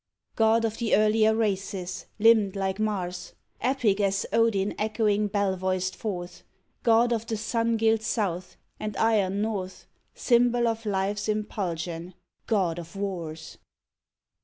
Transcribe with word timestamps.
God 0.35 0.65
of 0.65 0.77
the 0.79 0.95
earlier 0.95 1.35
races, 1.35 2.07
limbed 2.17 2.55
like 2.55 2.79
Mars, 2.79 3.33
Epic 3.61 3.99
as 3.99 4.25
Odin 4.33 4.73
echoing 4.79 5.27
bell 5.27 5.55
voiced 5.55 5.95
forth, 5.95 6.41
God 6.81 7.13
of 7.13 7.27
the 7.27 7.37
sun 7.37 7.77
gilt 7.77 8.01
South 8.01 8.57
and 8.79 8.97
iron 8.97 9.43
North, 9.43 9.85
Symbol 10.15 10.67
of 10.67 10.87
life's 10.87 11.29
impulsion 11.29 12.15
God 12.47 12.79
of 12.79 12.95
Wars 12.95 13.59